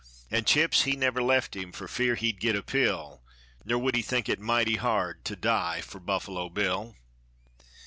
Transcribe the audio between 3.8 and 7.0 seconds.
would he think it mighty hard to die for Buffalo Bill.